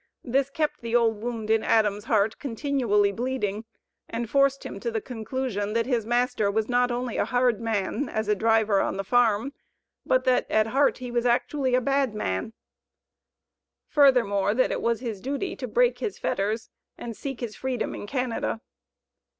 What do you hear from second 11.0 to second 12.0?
was actually a